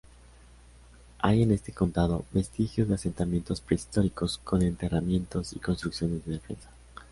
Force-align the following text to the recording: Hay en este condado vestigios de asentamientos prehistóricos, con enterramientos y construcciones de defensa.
Hay 1.19 1.43
en 1.43 1.51
este 1.51 1.73
condado 1.73 2.25
vestigios 2.31 2.87
de 2.87 2.95
asentamientos 2.95 3.61
prehistóricos, 3.61 4.39
con 4.39 4.63
enterramientos 4.63 5.53
y 5.53 5.59
construcciones 5.59 6.25
de 6.25 6.31
defensa. 6.31 6.69